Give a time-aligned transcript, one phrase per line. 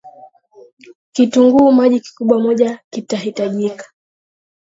[1.11, 3.85] Kitunguu maji Kikubwa mojakitahitajika